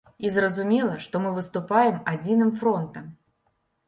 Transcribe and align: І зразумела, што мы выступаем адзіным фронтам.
І 0.27 0.29
зразумела, 0.35 0.95
што 1.07 1.19
мы 1.25 1.33
выступаем 1.35 1.99
адзіным 2.13 2.49
фронтам. 2.63 3.05